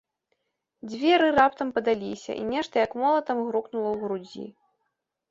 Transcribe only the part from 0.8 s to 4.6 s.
Дзверы раптам падаліся, і нешта, як молатам, грукнула ў грудзі.